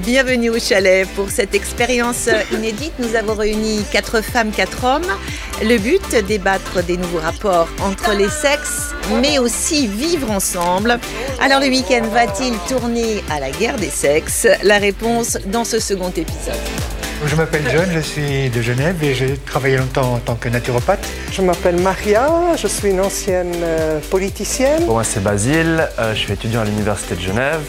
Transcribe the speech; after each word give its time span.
Bienvenue 0.00 0.50
au 0.50 0.58
chalet. 0.60 1.08
Pour 1.16 1.30
cette 1.30 1.54
expérience 1.54 2.28
inédite, 2.52 2.92
nous 3.00 3.16
avons 3.16 3.34
réuni 3.34 3.82
quatre 3.90 4.20
femmes, 4.20 4.52
quatre 4.52 4.84
hommes. 4.84 5.06
Le 5.62 5.78
but, 5.78 6.24
débattre 6.26 6.84
des 6.84 6.96
nouveaux 6.96 7.18
rapports 7.18 7.68
entre 7.82 8.14
les 8.14 8.28
sexes, 8.28 8.94
mais 9.20 9.38
aussi 9.38 9.88
vivre 9.88 10.30
ensemble. 10.30 11.00
Alors 11.40 11.58
le 11.60 11.66
week-end 11.66 12.06
va-t-il 12.12 12.54
tourner 12.68 13.24
à 13.30 13.40
la 13.40 13.50
guerre 13.50 13.76
des 13.76 13.90
sexes? 13.90 14.46
La 14.62 14.78
réponse 14.78 15.38
dans 15.46 15.64
ce 15.64 15.80
second 15.80 16.10
épisode. 16.10 16.54
Je 17.26 17.34
m'appelle 17.34 17.64
John, 17.70 17.86
je 17.92 17.98
suis 17.98 18.48
de 18.48 18.62
Genève 18.62 19.02
et 19.02 19.12
j'ai 19.12 19.36
travaillé 19.38 19.76
longtemps 19.76 20.14
en 20.14 20.18
tant 20.18 20.36
que 20.36 20.48
naturopathe. 20.48 21.04
Je 21.32 21.42
m'appelle 21.42 21.80
Maria, 21.80 22.30
je 22.56 22.68
suis 22.68 22.90
une 22.90 23.00
ancienne 23.00 23.54
euh, 23.56 23.98
politicienne. 24.08 24.86
moi 24.86 25.02
c'est 25.02 25.22
Basile, 25.22 25.88
euh, 25.98 26.14
je 26.14 26.18
suis 26.18 26.32
étudiant 26.32 26.60
à 26.60 26.64
l'Université 26.64 27.16
de 27.16 27.20
Genève. 27.20 27.60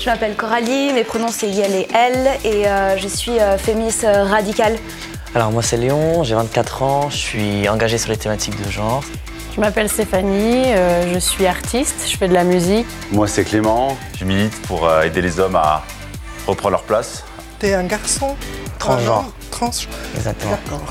Je 0.00 0.08
m'appelle 0.08 0.34
Coralie, 0.36 0.94
mes 0.94 1.04
pronoms 1.04 1.28
c'est 1.28 1.48
Yel 1.48 1.72
et 1.74 1.86
elle 1.94 2.30
et 2.44 2.66
euh, 2.66 2.96
je 2.96 3.06
suis 3.06 3.36
féministe 3.58 4.06
radicale. 4.08 4.76
Alors 5.34 5.52
moi 5.52 5.62
c'est 5.62 5.76
Léon, 5.76 6.24
j'ai 6.24 6.34
24 6.34 6.82
ans, 6.82 7.10
je 7.10 7.16
suis 7.16 7.68
engagée 7.68 7.98
sur 7.98 8.10
les 8.10 8.16
thématiques 8.16 8.56
de 8.64 8.70
genre. 8.70 9.04
Je 9.54 9.60
m'appelle 9.60 9.90
Stéphanie, 9.90 10.64
je 11.12 11.18
suis 11.18 11.46
artiste, 11.46 12.06
je 12.10 12.16
fais 12.16 12.26
de 12.26 12.34
la 12.34 12.44
musique. 12.44 12.86
Moi 13.12 13.28
c'est 13.28 13.44
Clément, 13.44 13.98
je 14.18 14.24
milite 14.24 14.60
pour 14.62 14.90
aider 15.02 15.20
les 15.20 15.38
hommes 15.38 15.56
à 15.56 15.84
reprendre 16.46 16.70
leur 16.70 16.82
place. 16.84 17.22
T'es 17.58 17.74
un 17.74 17.84
garçon 17.84 18.36
Transgenre. 18.78 19.32
Trans. 19.50 19.70
Exactement. 20.16 20.52
D'accord. 20.52 20.82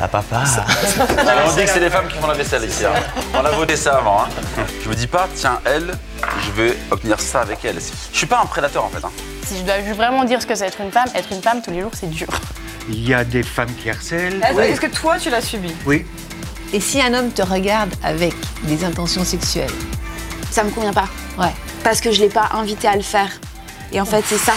Ah 0.00 0.08
papa 0.08 0.42
on 1.46 1.54
dit 1.54 1.64
que 1.64 1.70
c'est 1.70 1.80
les 1.80 1.88
femmes 1.88 2.08
qui 2.08 2.18
font 2.18 2.26
la 2.26 2.34
vaisselle 2.34 2.64
ici. 2.64 2.84
Hein. 2.84 2.92
On 3.32 3.44
a 3.44 3.50
voté 3.50 3.76
ça 3.76 3.96
avant. 3.98 4.22
Hein. 4.22 4.28
Je 4.84 4.88
me 4.88 4.94
dis 4.94 5.06
pas, 5.06 5.28
tiens, 5.34 5.60
elle, 5.64 5.94
je 6.40 6.50
vais 6.50 6.76
obtenir 6.90 7.20
ça 7.20 7.40
avec 7.42 7.64
elle. 7.64 7.76
Je 8.12 8.16
suis 8.16 8.26
pas 8.26 8.40
un 8.40 8.46
prédateur 8.46 8.84
en 8.84 8.88
fait. 8.88 9.04
Hein. 9.04 9.10
Si 9.46 9.58
je 9.58 9.62
dois 9.62 9.80
vraiment 9.94 10.24
dire 10.24 10.40
ce 10.42 10.46
que 10.46 10.54
c'est 10.54 10.66
être 10.66 10.80
une 10.80 10.90
femme, 10.90 11.08
être 11.14 11.30
une 11.30 11.42
femme 11.42 11.62
tous 11.62 11.70
les 11.70 11.80
jours, 11.80 11.92
c'est 11.94 12.10
dur. 12.10 12.28
Il 12.88 13.06
y 13.08 13.14
a 13.14 13.24
des 13.24 13.42
femmes 13.42 13.72
qui 13.82 13.90
harcèlent. 13.90 14.42
Est-ce 14.42 14.80
que 14.80 14.86
toi, 14.86 15.18
tu 15.18 15.30
l'as 15.30 15.40
subi? 15.40 15.72
Oui. 15.86 16.04
Et 16.72 16.80
si 16.80 17.00
un 17.00 17.14
homme 17.14 17.30
te 17.30 17.42
regarde 17.42 17.94
avec 18.02 18.34
des 18.64 18.84
intentions 18.84 19.24
sexuelles? 19.24 19.70
Ça 20.50 20.64
me 20.64 20.70
convient 20.70 20.92
pas. 20.92 21.08
Ouais. 21.38 21.52
Parce 21.82 22.00
que 22.00 22.10
je 22.10 22.20
l'ai 22.20 22.28
pas 22.28 22.48
invité 22.52 22.88
à 22.88 22.96
le 22.96 23.02
faire. 23.02 23.30
Et 23.92 24.00
en 24.00 24.04
fait, 24.04 24.24
c'est 24.26 24.38
ça. 24.38 24.54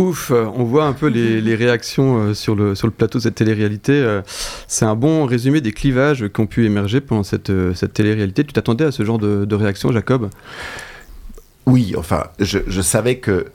Ouf, 0.00 0.30
on 0.30 0.64
voit 0.64 0.86
un 0.86 0.94
peu 0.94 1.08
les, 1.08 1.54
réactions 1.54 2.30
euh, 2.30 2.34
sur 2.34 2.54
le, 2.56 2.72
plateau 2.90 3.18
de 3.18 3.24
cette 3.24 3.34
télé-réalité. 3.34 3.92
Euh, 3.92 4.22
c'est 4.66 4.86
un 4.86 4.94
bon 4.94 5.26
résumé 5.26 5.60
des 5.60 5.72
clivages 5.72 6.26
qui 6.28 6.40
ont 6.40 6.46
pu 6.46 6.64
émerger 6.64 7.02
pendant 7.02 7.22
cette, 7.22 7.50
euh, 7.50 7.74
cette 7.74 7.92
télé-réalité. 7.92 8.42
Tu 8.44 8.54
t'attendais 8.54 8.86
à 8.86 8.92
ce 8.92 9.04
genre 9.04 9.18
de, 9.18 9.44
de 9.44 9.54
réaction, 9.54 9.92
Jacob? 9.92 10.30
Oui, 11.66 11.92
enfin, 11.98 12.28
je, 12.38 12.80
savais 12.80 13.18
que 13.18 13.52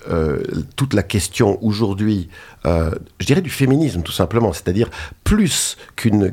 toute 0.75 0.93
la 0.93 1.01
question 1.01 1.57
aujourd'hui, 1.63 2.29
je 2.63 3.25
dirais 3.25 3.41
du 3.41 3.49
féminisme 3.49 4.03
tout 4.03 4.11
simplement, 4.11 4.53
c'est-à-dire 4.53 4.89
plus 5.23 5.75
qu'une 5.95 6.31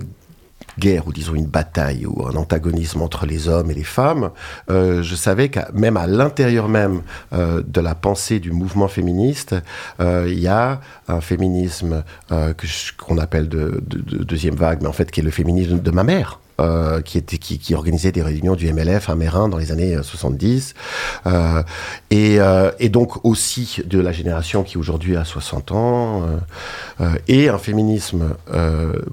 guerre 0.79 1.07
ou 1.07 1.13
disons 1.13 1.35
une 1.35 1.47
bataille 1.47 2.07
ou 2.07 2.27
un 2.27 2.35
antagonisme 2.37 3.03
entre 3.03 3.27
les 3.27 3.49
hommes 3.49 3.71
et 3.71 3.75
les 3.75 3.85
femmes, 3.85 4.31
euh, 4.71 5.03
je 5.03 5.15
savais 5.15 5.49
que 5.49 5.61
même 5.73 5.97
à 5.97 6.07
l'intérieur 6.07 6.69
même 6.69 7.03
euh, 7.33 7.63
de 7.67 7.81
la 7.81 7.95
pensée 7.95 8.41
du 8.41 8.53
mouvement 8.53 8.89
féministe, 8.89 9.55
euh, 10.01 10.27
il 10.29 10.41
y 10.41 10.49
a 10.49 10.81
un 11.09 11.21
féminisme 11.21 12.05
qu'on 12.97 13.19
appelle 13.19 13.49
de, 13.49 13.83
deuxième 13.87 14.55
vague, 14.55 14.81
mais 14.83 14.89
en 14.89 14.93
fait 14.93 15.11
qui 15.11 15.21
est 15.21 15.23
le 15.23 15.31
féminisme 15.31 15.81
de 15.81 15.91
ma 15.91 16.05
mère. 16.05 16.41
qui, 17.05 17.19
était, 17.19 17.39
qui, 17.39 17.75
organisait 17.75 18.13
des 18.13 18.23
réunions 18.23 18.55
du 18.55 18.73
MLF 18.73 19.11
à 19.11 19.17
Mérin 19.17 19.49
dans 19.49 19.59
les 19.59 19.73
années 19.73 19.99
70, 20.01 20.75
et, 22.11 22.39
et, 22.79 22.89
donc 22.89 23.25
aussi 23.25 23.83
de 23.85 23.99
la 23.99 24.13
génération 24.13 24.63
qui 24.63 24.79
aujourd'hui 24.79 25.17
a 25.17 25.25
60 25.25 25.73
ans, 25.73 26.23
et 27.27 27.49
un 27.49 27.59
féminisme 27.59 28.37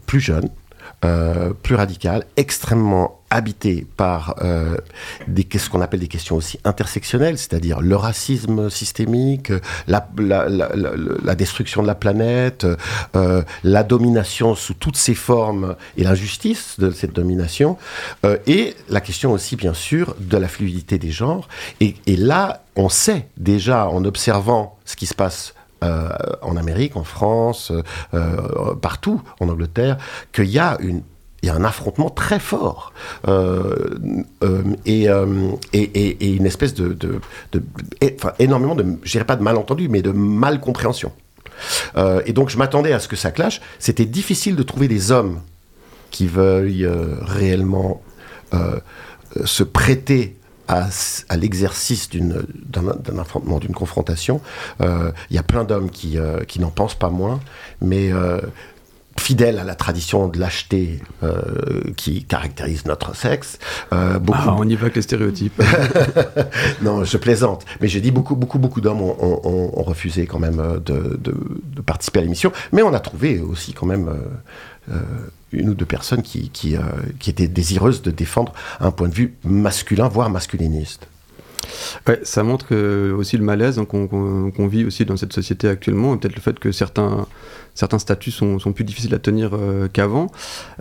plus 0.05 0.19
jeune, 0.19 0.47
euh, 1.05 1.53
plus 1.53 1.75
radical, 1.75 2.25
extrêmement 2.35 3.21
habité 3.29 3.87
par 3.95 4.35
euh, 4.41 4.75
des, 5.29 5.47
ce 5.57 5.69
qu'on 5.69 5.79
appelle 5.79 6.01
des 6.01 6.09
questions 6.09 6.35
aussi 6.35 6.59
intersectionnelles, 6.65 7.37
c'est-à-dire 7.37 7.79
le 7.79 7.95
racisme 7.95 8.69
systémique, 8.69 9.53
la, 9.87 10.09
destruction 11.35 11.83
de 11.83 11.87
la 11.87 11.95
planète, 11.95 12.67
euh, 13.15 13.43
la 13.63 13.83
domination 13.83 14.55
sous 14.55 14.73
toutes 14.73 14.97
ses 14.97 15.15
formes 15.15 15.77
et 15.95 16.03
l'injustice 16.03 16.75
de 16.79 16.91
cette 16.91 17.13
domination, 17.13 17.77
et 18.45 18.75
la 18.89 18.99
question 18.99 19.31
aussi 19.31 19.55
bien 19.55 19.73
sûr 19.73 20.17
de 20.19 20.35
la 20.35 20.49
fluidité 20.49 20.97
des 20.97 21.11
genres. 21.11 21.47
Et 21.79 21.95
là, 22.07 22.63
on 22.75 22.89
sait 22.89 23.27
déjà 23.37 23.87
en 23.87 24.03
observant 24.03 24.77
ce 24.83 24.97
qui 24.97 25.05
se 25.05 25.13
passe 25.13 25.53
euh, 25.81 26.09
en 26.41 26.57
Amérique, 26.57 26.97
en 26.97 27.05
France, 27.05 27.71
euh, 28.13 28.75
partout, 28.75 29.21
en 29.39 29.47
Angleterre, 29.47 29.97
qu'il 30.33 30.49
y 30.49 30.59
a 30.59 30.77
un 31.43 31.63
affrontement 31.63 32.09
très 32.09 32.39
fort 32.39 32.91
euh, 33.29 33.95
et, 34.85 35.05
une 36.35 36.45
espèce 36.45 36.73
de, 36.73 36.91
de, 36.93 37.21
enfin, 38.17 38.33
énormément 38.39 38.75
de, 38.75 38.85
je 39.03 39.11
dirais 39.11 39.23
pas 39.23 39.37
de 39.37 39.43
malentendu, 39.43 39.87
mais 39.87 40.01
de 40.01 40.11
mal 40.11 40.59
compréhension. 40.59 41.13
et 42.25 42.33
donc 42.33 42.49
je 42.49 42.57
m'attendais 42.57 42.91
à 42.91 42.99
ce 42.99 43.07
que 43.07 43.15
ça 43.15 43.31
clash. 43.31 43.61
C'était 43.79 44.05
difficile 44.05 44.57
de 44.57 44.63
trouver 44.63 44.89
des 44.89 45.11
hommes 45.11 45.39
qui 46.11 46.27
veuillent 46.27 46.89
réellement 47.21 48.01
se 49.45 49.63
prêter 49.63 50.38
à, 50.69 51.35
l'exercice 51.35 52.09
d'un 52.11 53.17
affrontement, 53.17 53.59
d'une 53.59 53.73
confrontation. 53.73 54.39
Euh, 54.81 55.11
il 55.31 55.35
y 55.35 55.39
a 55.39 55.43
plein 55.43 55.63
d'hommes 55.63 55.89
qui, 55.89 56.17
euh, 56.17 56.43
qui 56.43 56.59
n'en 56.59 56.69
pensent 56.69 56.95
pas 56.95 57.09
moins, 57.09 57.39
mais 57.81 58.11
euh, 59.29 59.35
fidèles 59.39 59.59
à 59.59 59.63
la 59.63 59.75
tradition 59.75 60.27
de 60.27 60.39
lâcheté 60.39 60.99
qui 61.95 62.23
caractérise 62.23 62.85
notre 62.85 63.15
sexe. 63.15 63.59
beaucoup... 63.91 64.39
Ah, 64.41 64.55
on 64.57 64.67
y 64.67 64.75
va 64.75 64.83
avec 64.83 64.95
les 64.95 65.01
stéréotypes. 65.01 65.61
non, 66.81 67.03
je 67.03 67.17
plaisante. 67.17 67.65
Mais 67.81 67.87
j'ai 67.87 68.01
dit 68.01 68.11
beaucoup, 68.11 68.35
beaucoup, 68.35 68.59
beaucoup 68.59 68.81
d'hommes 68.81 69.01
ont, 69.01 69.83
refusé 69.83 70.25
quand 70.25 70.39
même 70.39 70.79
de, 70.85 71.19
de 71.21 71.81
participer 71.81 72.19
à 72.19 72.21
l'émission. 72.23 72.51
Mais 72.71 72.81
on 72.81 72.93
a 72.93 72.99
trouvé 72.99 73.39
aussi 73.39 73.73
quand 73.73 73.85
même 73.85 74.09
une 75.51 75.69
ou 75.69 75.73
deux 75.73 75.85
personnes 75.85 76.21
qui, 76.21 76.49
qui, 76.49 76.75
euh, 76.75 76.81
qui, 77.19 77.29
étaient 77.29 77.47
désireuses 77.47 78.01
de 78.01 78.11
défendre 78.11 78.53
un 78.79 78.91
point 78.91 79.07
de 79.07 79.13
vue 79.13 79.35
masculin, 79.43 80.07
voire 80.07 80.29
masculiniste. 80.29 81.07
Ouais, 82.07 82.19
ça 82.23 82.43
montre 82.43 82.75
aussi 83.13 83.37
le 83.37 83.43
malaise 83.43 83.79
hein, 83.79 83.85
qu'on 83.85 84.67
vit 84.67 84.85
aussi 84.85 85.05
dans 85.05 85.17
cette 85.17 85.33
société 85.33 85.67
actuellement, 85.67 86.15
et 86.15 86.17
peut-être 86.17 86.35
le 86.35 86.41
fait 86.41 86.59
que 86.59 86.71
certains, 86.71 87.27
statuts 87.73 88.31
sont, 88.31 88.57
plus 88.73 88.83
difficiles 88.83 89.13
à 89.13 89.19
tenir 89.19 89.51
euh, 89.53 89.87
qu'avant. 89.91 90.27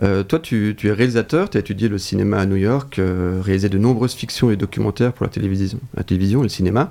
Euh, 0.03 0.23
toi, 0.23 0.39
tu, 0.39 0.75
es 0.83 0.91
réalisateur, 0.91 1.49
tu 1.49 1.57
as 1.57 1.61
étudié 1.61 1.87
le 1.87 1.97
cinéma 1.97 2.39
à 2.39 2.45
New 2.45 2.55
York, 2.55 2.99
réalisé 3.41 3.69
de 3.69 3.77
nombreuses 3.77 4.13
fictions 4.13 4.51
et 4.51 4.55
documentaires 4.55 5.13
pour 5.13 5.25
la 5.25 5.29
télévision, 5.29 5.79
la 5.95 6.03
télévision 6.03 6.39
et 6.41 6.43
le 6.43 6.49
cinéma, 6.49 6.89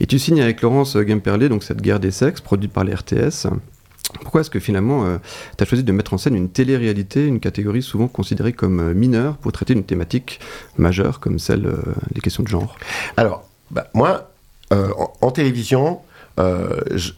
et 0.00 0.06
tu 0.06 0.18
signes 0.18 0.40
avec 0.40 0.62
Laurence 0.62 0.96
Gemperlé 0.96 1.48
donc 1.48 1.64
cette 1.64 1.82
guerre 1.82 2.00
des 2.00 2.10
sexes 2.10 2.40
produite 2.40 2.72
par 2.72 2.84
les 2.84 2.94
RTS. 2.94 3.46
Pourquoi 4.20 4.40
est-ce 4.40 4.50
que 4.50 4.60
finalement 4.60 5.04
euh, 5.04 5.18
tu 5.56 5.62
as 5.62 5.66
choisi 5.66 5.84
de 5.84 5.92
mettre 5.92 6.14
en 6.14 6.18
scène 6.18 6.34
une 6.34 6.48
télé-réalité, 6.48 7.26
une 7.26 7.40
catégorie 7.40 7.82
souvent 7.82 8.08
considérée 8.08 8.52
comme 8.52 8.80
euh, 8.80 8.94
mineure 8.94 9.36
pour 9.36 9.52
traiter 9.52 9.72
une 9.72 9.84
thématique 9.84 10.40
majeure 10.78 11.20
comme 11.20 11.38
celle 11.38 11.66
euh, 11.66 11.76
des 12.14 12.20
questions 12.20 12.42
de 12.42 12.48
genre? 12.48 12.76
Alors, 13.16 13.48
bah, 13.70 13.88
moi, 13.94 14.30
en, 14.70 15.30
télévision, 15.30 16.00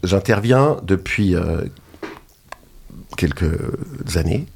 j'interviens 0.02 0.76
depuis 0.82 1.34
quelques 3.16 3.58
années, 4.16 4.46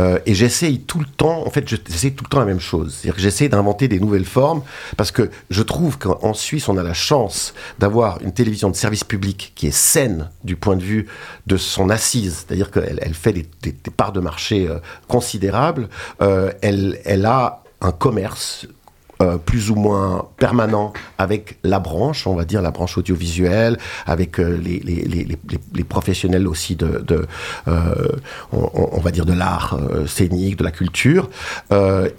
euh, 0.00 0.18
et 0.26 0.34
j'essaye 0.34 0.80
tout 0.80 0.98
le 0.98 1.06
temps, 1.06 1.46
en 1.46 1.50
fait, 1.50 1.68
j'essaye 1.68 2.12
tout 2.12 2.24
le 2.24 2.28
temps 2.28 2.40
la 2.40 2.46
même 2.46 2.60
chose. 2.60 2.94
C'est-à-dire 2.94 3.14
que 3.16 3.20
j'essaie 3.20 3.48
d'inventer 3.48 3.88
des 3.88 4.00
nouvelles 4.00 4.24
formes, 4.24 4.62
parce 4.96 5.10
que 5.10 5.30
je 5.50 5.62
trouve 5.62 5.98
qu'en 5.98 6.34
Suisse, 6.34 6.68
on 6.68 6.76
a 6.76 6.82
la 6.82 6.94
chance 6.94 7.54
d'avoir 7.78 8.20
une 8.22 8.32
télévision 8.32 8.70
de 8.70 8.76
service 8.76 9.04
public 9.04 9.52
qui 9.54 9.68
est 9.68 9.76
saine 9.76 10.30
du 10.44 10.56
point 10.56 10.76
de 10.76 10.82
vue 10.82 11.06
de 11.46 11.56
son 11.56 11.90
assise, 11.90 12.46
c'est-à-dire 12.46 12.70
qu'elle 12.70 12.98
elle 13.02 13.14
fait 13.14 13.32
des, 13.32 13.48
des, 13.62 13.72
parts 13.96 14.12
de 14.12 14.20
marché 14.20 14.68
euh, 14.68 14.78
considérables, 15.06 15.88
euh, 16.20 16.52
elle, 16.62 17.00
elle 17.04 17.26
a 17.26 17.62
un 17.80 17.92
commerce 17.92 18.66
euh, 19.20 19.36
plus 19.36 19.70
ou 19.70 19.74
moins 19.74 20.28
permanent 20.36 20.92
avec 21.18 21.58
la 21.64 21.80
branche, 21.80 22.28
on 22.28 22.36
va 22.36 22.44
dire 22.44 22.62
la 22.62 22.70
branche 22.70 22.96
audiovisuelle, 22.98 23.76
avec 24.06 24.38
euh, 24.38 24.56
les, 24.62 25.84
professionnels 25.84 26.46
aussi 26.46 26.76
de, 26.76 27.26
euh, 27.66 28.08
on, 28.52 29.00
va 29.00 29.10
dire 29.10 29.26
de 29.26 29.32
l'art 29.32 29.76
scénique, 30.06 30.58
de 30.58 30.64
la 30.64 30.70
culture. 30.70 31.30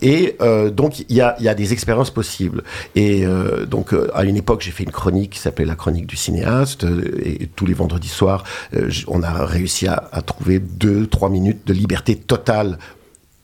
et 0.02 0.38
donc 0.74 1.00
il 1.00 1.16
y 1.16 1.22
a, 1.22 1.54
des 1.54 1.72
expériences 1.72 2.12
possibles. 2.12 2.64
Et 2.96 3.26
donc 3.68 3.94
à 4.14 4.24
une 4.24 4.36
époque 4.36 4.62
j'ai 4.62 4.72
fait 4.72 4.84
une 4.84 4.92
chronique 4.92 5.32
qui 5.32 5.40
s'appelait 5.40 5.66
la 5.66 5.76
chronique 5.76 6.08
du 6.08 6.16
cinéaste. 6.16 6.86
Et 7.24 7.48
tous 7.56 7.66
les 7.66 7.74
vendredis 7.74 8.10
soirs, 8.10 8.44
on 9.08 9.24
a 9.24 9.46
réussi 9.46 9.88
à 9.88 10.22
trouver 10.26 10.60
deux, 10.60 11.08
trois 11.08 11.30
minutes 11.30 11.66
de 11.66 11.74
liberté 11.74 12.16
totale 12.16 12.78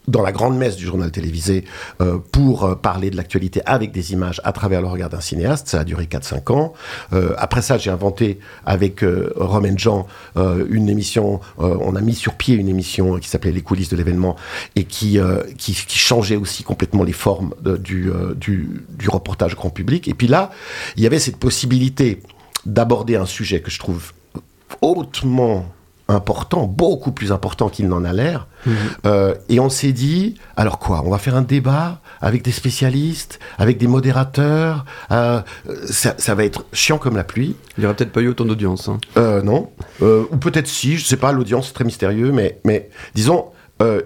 dans 0.08 0.22
la 0.22 0.32
grande 0.32 0.58
messe 0.58 0.76
du 0.76 0.86
journal 0.86 1.12
télévisé 1.12 1.66
euh, 2.02 2.18
pour 2.32 2.66
euh, 2.66 2.76
parler 2.76 3.10
de 3.10 3.18
l'actualité 3.18 3.62
avec 3.66 3.92
des 3.92 4.14
images 4.14 4.42
à 4.44 4.52
travers 4.52 4.82
le 4.82 4.88
regard 4.88 5.10
d'un 5.10 5.22
cinéaste. 5.22 5.68
Ça 5.68 5.82
a 5.82 5.84
duré 5.84 6.06
4-5 6.06 6.52
ans. 6.52 6.74
Euh, 7.14 7.34
après 7.38 7.62
ça, 7.62 7.78
j'ai 7.78 7.90
inventé 7.90 8.40
avec 8.66 9.04
Romain 9.36 9.76
Jean 9.78 10.08
une 10.70 10.90
émission, 10.90 11.40
on 11.58 11.96
a 11.96 12.02
mis 12.02 12.14
sur 12.14 12.34
pied 12.36 12.56
une 12.56 12.68
émission 12.68 13.18
qui 13.18 13.30
s'appelait 13.30 13.52
Les 13.52 13.62
coulisses 13.62 13.90
de 13.90 13.96
l'événement 13.96 14.36
et 14.76 14.84
qui, 14.84 15.20
qui, 15.58 15.74
changeait 15.74 16.36
aussi 16.36 16.64
complètement 16.64 17.04
les 17.04 17.14
formes 17.14 17.54
du, 17.62 18.12
du, 18.36 18.82
du 18.90 19.10
reportage 19.10 19.56
grand 19.56 19.70
public. 19.70 20.08
Et 20.08 20.14
puis 20.14 20.28
là, 20.28 20.52
il 20.96 21.04
y 21.04 21.06
avait 21.06 21.20
cette 21.20 21.38
possibilité 21.38 22.22
d'aborder 22.66 23.16
un 23.16 23.26
sujet 23.26 23.62
que 23.62 23.72
je 23.72 23.80
trouve 23.80 24.14
hautement 24.82 25.66
important, 26.08 26.68
beaucoup 26.68 27.12
plus 27.12 27.32
important 27.32 27.68
qu'il 27.70 27.88
n'en 27.88 28.04
a 28.06 28.14
l'air. 28.14 28.48
Euh, 29.06 29.34
et 29.50 29.60
on 29.60 29.70
s'est 29.70 29.92
dit, 29.92 30.36
alors 30.56 30.80
quoi 30.80 31.02
On 31.06 31.10
va 31.10 31.18
faire 31.18 31.36
un 31.36 31.42
débat 31.42 32.00
avec 32.22 32.44
des 32.44 32.52
spécialistes, 32.52 33.40
avec 33.58 33.78
des 33.78 33.88
modérateurs. 33.88 34.86
euh, 35.12 35.42
ça, 35.90 36.16
ça 36.18 36.36
va 36.36 36.44
être 36.46 36.66
chiant 36.74 36.98
comme 36.98 37.16
la 37.16 37.24
pluie. 37.24 37.56
Il 37.78 37.82
n'y 37.82 37.86
aurait 37.86 37.96
peut-être 37.96 38.12
pas 38.12 38.22
eu 38.22 38.28
autant 38.28 38.46
d'audience. 38.46 38.88
hein. 38.88 39.00
Euh, 39.18 39.42
non. 39.42 39.70
Euh, 40.02 40.26
ou 40.32 40.38
peut-être 40.38 40.68
si, 40.68 40.98
je 40.98 41.06
sais 41.06 41.18
pas, 41.18 41.32
l'audience 41.32 41.68
c'est 41.68 41.74
très 41.74 41.84
mystérieux, 41.84 42.32
mais, 42.32 42.60
mais 42.64 42.90
disons. 43.16 43.46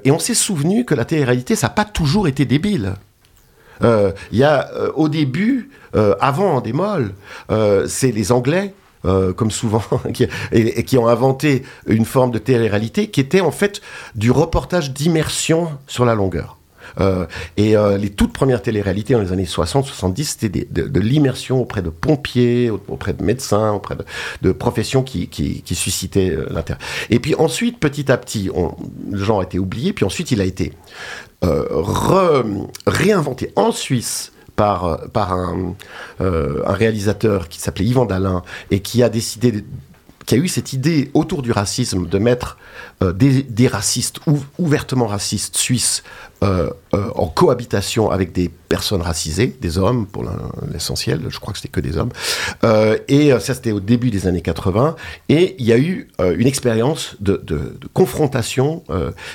et 0.04 0.12
on 0.12 0.20
s'est 0.20 0.34
souvenu 0.34 0.86
que 0.86 0.96
la 0.96 1.06
télé-réalité, 1.06 1.56
ça 1.56 1.68
n'a 1.68 1.74
pas 1.74 1.86
toujours 1.86 2.28
été 2.28 2.46
débile. 2.46 2.94
Il 3.82 4.38
y 4.38 4.44
a 4.44 4.70
au 4.96 5.08
début, 5.10 5.70
avant 6.20 6.56
molles, 6.74 7.14
euh, 7.52 7.88
c'est 7.88 8.12
les 8.12 8.32
Anglais. 8.32 8.74
Euh, 9.06 9.32
comme 9.32 9.50
souvent, 9.50 9.82
et, 10.52 10.84
qui 10.84 10.98
ont 10.98 11.08
inventé 11.08 11.64
une 11.88 12.04
forme 12.04 12.32
de 12.32 12.38
télé-réalité 12.38 13.08
qui 13.08 13.22
était 13.22 13.40
en 13.40 13.52
fait 13.52 13.80
du 14.16 14.30
reportage 14.30 14.92
d'immersion 14.92 15.70
sur 15.88 16.04
la 16.04 16.16
longueur. 16.16 16.58
Euh, 17.00 17.26
et 17.56 17.78
euh, 17.78 17.98
les 17.98 18.10
toutes 18.10 18.34
premières 18.34 18.62
téléréalités 18.62 19.14
dans 19.14 19.22
les 19.22 19.32
années 19.32 19.46
60-70, 19.46 20.24
c'était 20.24 20.68
de, 20.70 21.00
l'immersion 21.00 21.62
auprès 21.62 21.82
de 21.82 21.90
pompiers, 21.90 22.70
auprès 22.70 23.14
de 23.14 23.24
médecins, 23.24 23.72
auprès 23.72 23.96
de, 24.42 24.52
professions 24.52 25.02
qui, 25.02 25.64
suscitaient 25.66 26.36
l'intérêt. 26.50 26.80
Et 27.10 27.20
puis 27.20 27.36
ensuite, 27.36 27.80
petit 27.80 28.12
à 28.12 28.18
petit, 28.18 28.50
le 29.10 29.24
genre 29.24 29.40
a 29.40 29.44
été 29.44 29.60
oublié, 29.60 29.94
puis 29.94 30.04
ensuite 30.04 30.32
il 30.32 30.42
a 30.42 30.46
été 30.46 30.74
réinventé 32.86 33.54
en 33.56 33.72
Suisse 33.72 34.34
par, 34.60 35.00
euh, 36.20 36.64
un, 36.66 36.74
réalisateur 36.74 37.48
qui 37.48 37.62
s'appelait 37.62 37.86
Yvan 37.86 38.06
Dalin 38.06 38.44
et 38.72 38.82
qui 38.82 39.04
a 39.04 39.10
décidé 39.10 39.64
qui 40.26 40.36
a 40.36 40.38
eu 40.38 40.48
cette 40.48 40.74
idée 40.74 41.10
autour 41.16 41.42
du 41.42 41.52
racisme 41.52 42.06
de 42.06 42.20
mettre 42.20 42.58
euh, 43.02 43.14
des, 43.14 43.68
racistes 43.68 44.20
ou, 44.28 44.38
ouvertement 44.60 45.08
racistes 45.08 45.58
suisses 45.58 46.04
euh, 46.44 46.70
en 46.94 47.28
cohabitation 47.28 48.12
avec 48.12 48.32
des 48.32 48.50
personnes 48.50 49.02
racisées, 49.02 49.58
des 49.60 49.80
hommes 49.80 50.06
pour 50.06 50.24
l'essentiel, 50.72 51.22
je 51.30 51.40
crois 51.40 51.54
que 51.54 51.60
c'était 51.60 51.70
que 51.70 51.80
des 51.80 51.98
hommes. 51.98 52.12
Et 53.08 53.32
ça 53.40 53.56
c'était 53.56 53.72
au 53.72 53.80
début 53.80 54.12
des 54.12 54.28
années 54.28 54.42
80. 54.42 54.96
Et 55.30 55.56
il 55.58 55.66
y 55.66 55.74
a 55.74 55.78
eu 55.78 56.10
une 56.20 56.48
expérience 56.48 57.16
de, 57.20 57.42
de- 57.44 57.80
confrontation 57.94 58.84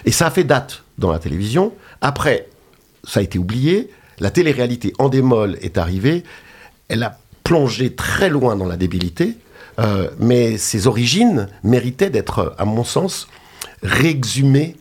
et 0.04 0.12
ça 0.12 0.28
a 0.28 0.30
fait 0.30 0.44
date 0.44 0.84
dans 0.98 1.10
la 1.10 1.18
télévision. 1.18 1.72
Après, 2.00 2.48
ça 3.02 3.20
a 3.20 3.22
été 3.22 3.38
oublié. 3.38 3.90
La 4.20 4.30
télé-réalité 4.30 4.92
en 4.98 5.08
démol 5.08 5.58
est 5.60 5.78
arrivée. 5.78 6.24
Elle 6.88 7.02
a 7.02 7.18
plongé 7.42 7.94
très 7.94 8.28
loin 8.28 8.56
dans 8.56 8.66
la 8.66 8.76
débilité, 8.76 9.36
euh, 9.78 10.08
mais 10.18 10.56
ses 10.56 10.86
origines 10.86 11.48
méritaient 11.62 12.10
d'être, 12.10 12.54
à 12.58 12.64
mon 12.64 12.84
sens, 12.84 13.28
réexhumées 13.82 14.76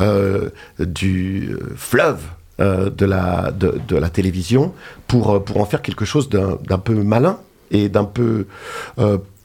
euh, 0.00 0.50
du 0.78 1.50
euh, 1.52 1.74
fleuve 1.76 2.22
de, 2.58 3.04
la, 3.04 3.52
de, 3.52 3.96
la 3.96 4.10
télévision 4.10 4.74
pour, 5.06 5.44
pour 5.44 5.60
en 5.60 5.64
faire 5.64 5.80
quelque 5.80 6.04
chose 6.04 6.28
d'un 6.28 6.78
peu 6.78 6.94
malin 7.04 7.38
et 7.70 7.88
d'un 7.88 8.02
peu 8.02 8.48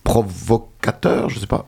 provocateur, 0.04 1.30
je 1.30 1.38
sais 1.38 1.46
pas. 1.46 1.68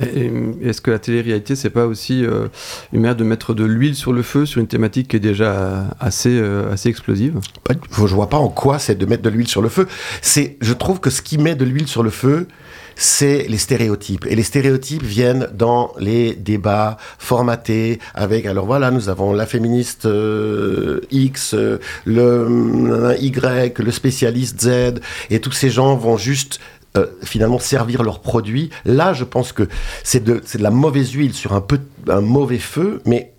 Est-ce 0.00 0.80
que 0.80 0.90
la 0.90 0.98
télé-réalité, 0.98 1.54
c'est 1.54 1.70
pas 1.70 1.86
aussi 1.86 2.24
euh, 2.24 2.48
une 2.92 3.00
manière 3.00 3.16
de 3.16 3.24
mettre 3.24 3.54
de 3.54 3.64
l'huile 3.64 3.94
sur 3.94 4.12
le 4.12 4.22
feu 4.22 4.44
sur 4.44 4.60
une 4.60 4.66
thématique 4.66 5.08
qui 5.08 5.16
est 5.16 5.20
déjà 5.20 5.84
assez, 6.00 6.36
euh, 6.36 6.72
assez 6.72 6.88
explosive? 6.88 7.34
Du- 7.70 7.76
Je 7.92 8.14
vois 8.14 8.28
pas 8.28 8.38
en 8.38 8.48
quoi 8.48 8.78
c'est 8.78 8.96
de 8.96 9.06
mettre 9.06 9.22
de 9.22 9.30
l'huile 9.30 9.48
sur 9.48 9.62
le 9.62 9.68
feu. 9.68 9.86
C'est, 10.20 10.56
je 10.60 10.72
trouve 10.72 10.98
que 11.00 11.10
ce 11.10 11.22
qui 11.22 11.38
met 11.38 11.54
de 11.54 11.64
l'huile 11.64 11.86
sur 11.86 12.02
le 12.02 12.10
feu, 12.10 12.48
c'est 12.96 13.46
les 13.48 13.58
stéréotypes. 13.58 14.24
Et 14.28 14.36
les 14.36 14.44
stéréotypes 14.44 15.02
viennent 15.02 15.48
dans 15.52 15.92
les 15.98 16.34
débats 16.34 16.96
formatés 17.18 17.98
avec, 18.14 18.46
alors 18.46 18.66
voilà, 18.66 18.92
nous 18.92 19.08
avons 19.08 19.32
la 19.32 19.46
féministe 19.46 20.06
euh, 20.06 21.00
X, 21.10 21.56
le 22.04 23.16
Y, 23.20 23.78
le 23.80 23.90
spécialiste 23.90 24.60
Z, 24.60 25.00
et 25.30 25.40
tous 25.40 25.50
ces 25.52 25.70
gens 25.70 25.96
vont 25.96 26.16
juste 26.16 26.60
euh, 26.96 27.06
finalement 27.22 27.58
servir 27.58 28.02
leurs 28.02 28.20
produits. 28.20 28.70
Là, 28.84 29.12
je 29.12 29.24
pense 29.24 29.52
que 29.52 29.68
c'est 30.02 30.22
de, 30.22 30.42
de 30.54 30.62
la 30.62 30.70
mauvaise 30.70 31.12
huile 31.12 31.34
sur 31.34 31.52
un, 31.52 31.60
peu, 31.60 31.80
un 32.08 32.20
mauvais 32.20 32.58
feu, 32.58 33.02
mais 33.04 33.32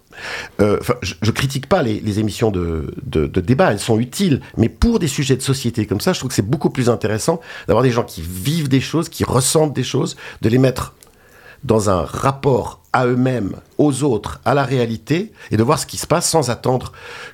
euh, 0.61 0.79
je, 1.01 1.13
je 1.21 1.31
critique 1.31 1.67
pas 1.67 1.83
les, 1.83 1.99
les 1.99 2.19
émissions 2.19 2.51
de, 2.51 2.93
de, 3.03 3.27
de 3.27 3.41
débat, 3.41 3.71
elles 3.71 3.79
sont 3.79 3.99
utiles, 3.99 4.41
mais 4.57 4.69
pour 4.69 4.99
des 4.99 5.07
sujets 5.07 5.35
de 5.35 5.41
société 5.41 5.85
comme 5.85 6.01
ça, 6.01 6.13
je 6.13 6.19
trouve 6.19 6.29
que 6.29 6.35
c'est 6.35 6.41
beaucoup 6.49 6.69
plus 6.69 6.89
intéressant 6.89 7.41
d'avoir 7.67 7.83
des 7.83 7.91
gens 7.91 8.03
qui 8.03 8.21
vivent 8.21 8.69
des 8.69 8.81
choses, 8.81 9.09
qui 9.09 9.23
ressentent 9.23 9.73
des 9.73 9.83
choses, 9.83 10.15
de 10.41 10.49
les 10.49 10.57
mettre 10.57 10.93
dans 11.65 11.89
un 11.89 12.03
rapport 12.03 12.79
à 12.93 13.07
eux-mêmes, 13.07 13.57
aux 13.77 14.03
autres, 14.03 14.39
à 14.45 14.53
la 14.53 14.63
réalité, 14.63 15.33
et 15.51 15.57
de 15.57 15.63
voir 15.63 15.77
ce 15.79 15.85
qui 15.85 15.97
se 15.97 16.07
passe 16.07 16.29
sans 16.29 16.49
attendre 16.49 16.93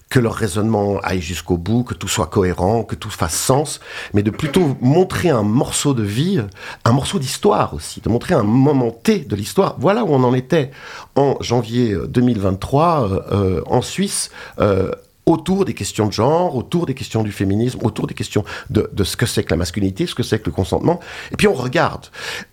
que 0.09 0.19
leur 0.19 0.33
raisonnement 0.33 0.99
aille 1.03 1.21
jusqu'au 1.21 1.57
bout, 1.57 1.83
que 1.83 1.93
tout 1.93 2.07
soit 2.07 2.25
cohérent, 2.25 2.83
que 2.83 2.95
tout 2.95 3.11
fasse 3.11 3.35
sens, 3.35 3.79
mais 4.13 4.23
de 4.23 4.31
plutôt 4.31 4.75
montrer 4.81 5.29
un 5.29 5.43
morceau 5.43 5.93
de 5.93 6.01
vie, 6.01 6.41
un 6.83 6.91
morceau 6.93 7.19
d'histoire 7.19 7.75
aussi, 7.75 8.01
de 8.01 8.09
montrer 8.09 8.33
un 8.33 8.41
moment 8.43 8.89
T 8.89 9.19
de 9.19 9.35
l'histoire. 9.35 9.75
Voilà 9.77 10.03
où 10.03 10.09
on 10.09 10.23
en 10.23 10.33
était 10.33 10.71
en 11.15 11.35
janvier 11.41 11.91
euh, 11.91 12.07
2023 12.07 13.03
euh, 13.03 13.21
euh, 13.31 13.61
en 13.67 13.83
Suisse. 13.83 14.31
euh, 14.59 14.91
autour 15.31 15.65
des 15.65 15.73
questions 15.73 16.07
de 16.07 16.13
genre, 16.13 16.55
autour 16.55 16.85
des 16.85 16.93
questions 16.93 17.23
du 17.23 17.31
féminisme, 17.31 17.79
autour 17.83 18.07
des 18.07 18.13
questions 18.13 18.43
de, 18.69 18.89
ce 19.03 19.17
que 19.17 19.25
c'est 19.25 19.43
que 19.43 19.51
la 19.51 19.57
masculinité, 19.57 20.05
ce 20.05 20.15
que 20.15 20.23
c'est 20.23 20.39
que 20.39 20.45
le 20.45 20.51
consentement. 20.51 20.99
Et 21.31 21.35
puis 21.35 21.47
on 21.47 21.53
regarde. 21.53 22.05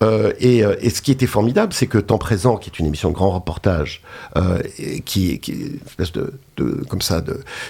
Euh, 0.03 0.33
et, 0.39 0.63
euh, 0.63 0.75
et 0.81 0.89
ce 0.89 1.01
qui 1.01 1.11
était 1.11 1.27
formidable, 1.27 1.73
c'est 1.73 1.87
que 1.87 1.97
Temps 1.97 2.17
présent, 2.17 2.57
qui 2.57 2.69
est 2.69 2.79
une 2.79 2.85
émission 2.85 3.09
de 3.09 3.13
grand 3.15 3.31
reportage, 3.31 4.01
euh, 4.37 4.59
qui, 5.05 5.31
est 5.31 6.13
de, 6.13 6.33
comme 6.89 7.01
ça, 7.01 7.21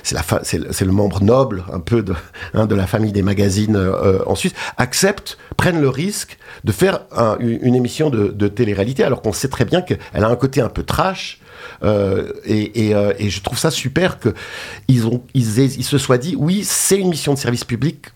c'est 0.03 0.85
le, 0.85 0.91
membre 0.91 1.21
noble 1.21 1.63
un 1.73 1.79
peu 1.79 2.01
de, 2.01 2.13
hein, 2.53 2.67
la 2.69 2.87
famille 2.87 3.11
des 3.11 3.23
magazines 3.23 3.77
en 4.25 4.35
Suisse, 4.35 4.53
accepte, 4.77 5.37
prennent 5.57 5.81
le 5.81 5.89
risque 5.89 6.37
de 6.63 6.71
faire 6.71 7.01
un- 7.11 7.37
une, 7.39 7.75
émission 7.75 8.09
de 8.09 8.47
télé-réalité, 8.47 9.03
alors 9.03 9.21
qu'on 9.21 9.33
sait 9.33 9.49
très 9.49 9.65
bien 9.65 9.81
qu'elle 9.81 9.99
a 10.13 10.27
un 10.27 10.35
côté 10.35 10.61
un 10.61 10.69
peu 10.69 10.83
trash. 10.83 11.39
Euh, 11.83 12.31
euh, 12.47 13.13
et 13.17 13.29
je 13.29 13.41
trouve 13.41 13.57
ça 13.57 13.71
super 13.71 14.19
que 14.19 14.33
ils 14.87 15.07
ont 15.07 15.23
se 15.35 15.97
soient 15.97 16.17
dit 16.17 16.35
oui 16.37 16.63
c'est 16.63 16.97
une 16.97 17.09
mission 17.09 17.33
de 17.33 17.39
service 17.39 17.63
public 17.63 18.07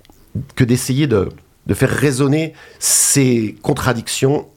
que 0.56 0.63
d'essayer 0.63 1.08
de, 1.08 1.30
faire 1.74 1.90
résonner 1.90 2.54
ces 2.80 3.56
contradictions 3.62 4.48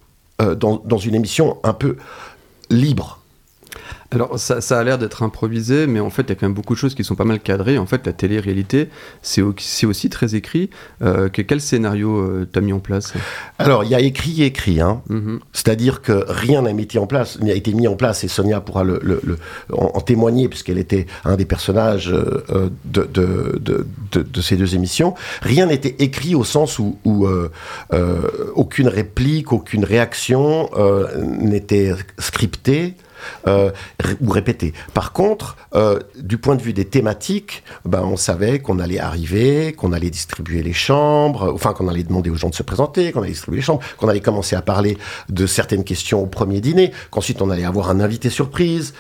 euh, 0.43 0.55
dans 0.55 0.99
une 0.99 1.15
émission 1.15 1.59
un 1.63 1.73
peu 1.73 1.97
libre. 2.71 3.21
Alors, 4.17 4.39
ça, 4.39 4.63
ça 4.63 4.79
a 4.79 4.83
l'air 4.83 4.97
d'être 4.97 5.23
improvisé, 5.23 5.87
mais 5.87 6.01
en 6.01 6.09
fait, 6.09 6.23
il 6.23 6.29
y 6.31 6.33
a 6.33 6.35
quand 6.37 6.47
même 6.47 6.55
beaucoup 6.55 6.73
de 6.73 6.79
choses 6.79 6.95
qui 6.95 7.05
sont 7.05 7.17
pas 7.17 7.25
mal 7.27 7.39
cadrées. 7.39 7.77
En 7.77 7.85
fait, 7.85 8.07
la 8.07 8.15
télé-réalité, 8.15 8.89
c'est 9.21 9.43
au- 9.43 9.55
c'est 9.59 9.85
aussi 9.85 10.09
très 10.09 10.35
écrit. 10.35 10.71
Euh, 11.03 11.29
que, 11.29 11.43
quel 11.43 11.61
scénario 11.61 12.17
euh, 12.17 12.49
t'as 12.51 12.63
mis 12.63 12.73
en 12.73 12.79
place? 12.81 13.13
Alors 13.59 13.85
il 13.85 13.91
y 13.91 13.95
a 13.95 14.01
écrit 14.01 14.43
et 14.43 14.47
écrit, 14.47 14.81
hein. 14.81 15.03
Mhm. 15.11 15.41
c'est-à-dire 15.53 16.01
que 16.01 16.25
rien 16.29 16.63
n'a 16.63 16.71
été 16.71 16.99
en 16.99 17.07
place, 17.07 17.39
n'a 17.43 17.53
été 17.53 17.75
mis 17.75 17.87
en 17.89 17.95
place 17.97 18.25
et 18.25 18.29
Sonia 18.29 18.61
pourra 18.63 18.85
le, 18.85 18.99
le- 19.03 19.21
le- 19.23 19.37
en, 19.73 19.91
en 19.95 20.01
témoigner 20.01 20.49
puisqu'elle 20.49 20.79
était 20.79 21.07
un 21.27 21.37
des 21.37 21.45
personnages 21.45 22.11
euh, 22.11 22.71
de, 22.87 23.03
de, 23.13 23.59
de, 23.61 23.87
de- 24.13 24.23
de 24.23 24.41
ces 24.41 24.57
deux 24.57 24.75
émissions. 24.75 25.13
Rien 25.43 25.67
n'était 25.67 25.95
écrit 25.99 26.35
au 26.35 26.45
sens 26.45 26.79
où, 26.79 26.97
où, 27.05 27.27
euh, 27.27 27.51
aucune 28.55 28.89
réplique, 28.89 29.53
aucune 29.53 29.85
réaction 29.85 30.71
n'était 31.41 31.93
scriptée. 32.19 32.95
Euh, 33.47 33.71
ou 34.21 34.31
répétée. 34.31 34.73
Par 34.95 35.13
contre, 35.13 35.57
euh, 35.75 35.99
du 36.19 36.39
point 36.39 36.57
de 36.57 36.63
vue 36.63 36.73
des 36.73 36.85
thématiques, 36.85 37.63
ben, 37.85 38.03
on 38.03 38.17
savait 38.17 38.59
qu'on 38.59 38.79
allait 38.79 38.99
arriver, 39.01 39.73
qu'on 39.73 39.93
allait 39.93 40.11
distribuer 40.11 40.63
les 40.63 40.73
chambres, 40.73 41.53
enfin 41.55 41.73
qu'on 41.73 41.89
allait 41.89 42.03
demander 42.05 42.31
aux 42.31 42.35
gens 42.37 42.51
de 42.51 42.55
se 42.55 42.63
présenter, 42.63 43.13
qu'on 43.13 43.21
allait 43.23 43.31
distribuer 43.33 43.59
les 43.59 43.65
chambres, 43.65 43.83
qu'on 43.97 44.09
allait 44.09 44.21
commencer 44.21 44.57
à 44.57 44.63
parler 44.63 44.99
de 45.29 45.47
certaines 45.47 45.85
questions 45.85 46.23
au 46.23 46.27
premier 46.27 46.61
dîner, 46.61 46.93
qu'ensuite 47.11 47.43
on 47.43 47.51
allait 47.51 47.65
avoir 47.65 47.91
un 47.91 48.01
invité 48.01 48.31
surprise. 48.31 48.95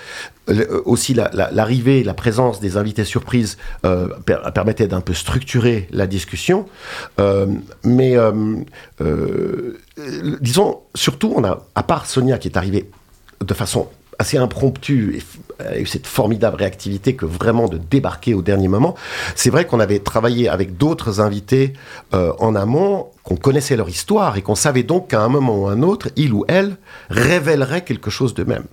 Euh, 0.48 0.80
aussi 0.84 1.12
la- 1.12 1.28
la- 1.32 1.50
l'arrivée, 1.50 2.04
la, 2.04 2.14
présence 2.14 2.60
des 2.60 2.76
invités 2.76 3.04
surprises 3.04 3.56
per- 3.82 4.38
permettait 4.54 4.86
d'un 4.86 5.00
peu 5.00 5.12
structurer 5.12 5.88
la 5.90 6.06
discussion. 6.06 6.66
Mais 7.84 8.16
disons, 10.40 10.80
surtout, 10.94 11.32
on 11.36 11.44
a, 11.44 11.64
à 11.74 11.82
part 11.82 12.06
Sonia 12.06 12.38
qui 12.38 12.48
est 12.48 12.56
arrivée 12.56 12.88
de 13.44 13.54
façon 13.54 13.88
assez 14.18 14.38
impromptu 14.38 15.16
et 15.16 15.22
a 15.64 15.78
eu 15.78 15.86
cette 15.86 16.06
formidable 16.06 16.56
réactivité 16.56 17.14
que 17.14 17.24
vraiment 17.24 17.68
de 17.68 17.78
débarquer 17.78 18.34
au 18.34 18.42
dernier 18.42 18.68
moment. 18.68 18.94
C'est 19.34 19.50
vrai 19.50 19.66
qu'on 19.66 19.80
avait 19.80 19.98
travaillé 20.00 20.48
avec 20.48 20.76
d'autres 20.76 21.20
invités 21.20 21.72
euh, 22.14 22.32
en 22.38 22.54
amont, 22.54 23.08
qu'on 23.22 23.36
connaissait 23.36 23.76
leur 23.76 23.88
histoire 23.88 24.36
et 24.36 24.42
qu'on 24.42 24.54
savait 24.54 24.82
donc 24.82 25.08
qu'à 25.08 25.22
un 25.22 25.28
moment 25.28 25.62
ou 25.62 25.66
un 25.66 25.82
autre, 25.82 26.08
il 26.16 26.32
ou 26.32 26.44
elle 26.48 26.76
révélerait 27.10 27.84
quelque 27.84 28.10
chose 28.10 28.34
d'eux-mêmes. 28.34 28.66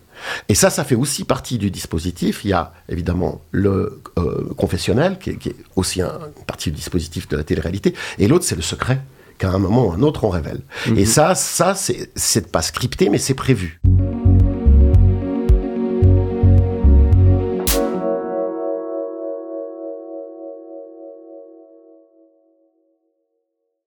Et 0.49 0.55
ça, 0.55 0.69
ça 0.69 0.83
fait 0.83 0.95
aussi 0.95 1.23
partie 1.23 1.57
du 1.57 1.71
dispositif. 1.71 2.45
Il 2.45 2.49
y 2.49 2.53
a 2.53 2.73
évidemment 2.89 3.41
le 3.51 4.01
euh, 4.17 4.53
confessionnel, 4.55 5.17
qui 5.19 5.31
est, 5.31 5.35
qui 5.37 5.49
est 5.49 5.55
aussi 5.75 6.01
un, 6.01 6.19
une 6.37 6.45
partie 6.45 6.69
du 6.69 6.75
dispositif 6.75 7.27
de 7.27 7.37
la 7.37 7.43
télé-réalité, 7.43 7.93
et 8.19 8.27
l'autre, 8.27 8.45
c'est 8.45 8.55
le 8.55 8.61
secret 8.61 9.01
qu'à 9.37 9.49
un 9.49 9.57
moment 9.57 9.87
ou 9.87 9.91
un 9.91 10.01
autre, 10.01 10.23
on 10.23 10.29
révèle. 10.29 10.61
Et 10.95 11.05
ça, 11.05 11.35
ça, 11.35 11.75
c'est 11.75 12.11
c'est 12.15 12.51
pas 12.51 12.61
scripté, 12.61 13.09
mais 13.09 13.17
c'est 13.17 13.33
prévu. 13.33 13.79